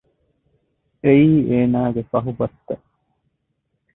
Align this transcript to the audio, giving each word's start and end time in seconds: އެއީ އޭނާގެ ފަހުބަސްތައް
އެއީ 1.03 1.31
އޭނާގެ 1.49 2.01
ފަހުބަސްތައް 2.11 2.85